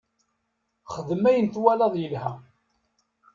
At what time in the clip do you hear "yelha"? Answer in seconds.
1.97-2.31